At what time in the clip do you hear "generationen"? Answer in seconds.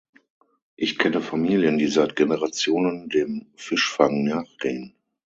2.15-3.07